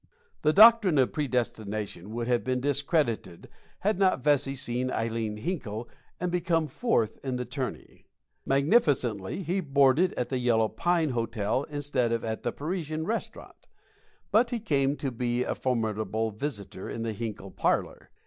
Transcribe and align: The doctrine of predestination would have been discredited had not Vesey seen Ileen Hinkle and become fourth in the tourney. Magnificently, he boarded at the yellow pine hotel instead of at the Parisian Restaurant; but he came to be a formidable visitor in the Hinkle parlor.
The 0.41 0.51
doctrine 0.51 0.97
of 0.97 1.13
predestination 1.13 2.09
would 2.09 2.27
have 2.27 2.43
been 2.43 2.59
discredited 2.59 3.47
had 3.81 3.99
not 3.99 4.23
Vesey 4.23 4.55
seen 4.55 4.89
Ileen 4.89 5.37
Hinkle 5.37 5.87
and 6.19 6.31
become 6.31 6.65
fourth 6.67 7.19
in 7.23 7.35
the 7.35 7.45
tourney. 7.45 8.07
Magnificently, 8.43 9.43
he 9.43 9.59
boarded 9.59 10.13
at 10.13 10.29
the 10.29 10.39
yellow 10.39 10.69
pine 10.69 11.09
hotel 11.09 11.65
instead 11.69 12.11
of 12.11 12.25
at 12.25 12.41
the 12.41 12.51
Parisian 12.51 13.05
Restaurant; 13.05 13.67
but 14.31 14.49
he 14.49 14.59
came 14.59 14.95
to 14.95 15.11
be 15.11 15.43
a 15.43 15.53
formidable 15.53 16.31
visitor 16.31 16.89
in 16.89 17.03
the 17.03 17.13
Hinkle 17.13 17.51
parlor. 17.51 18.09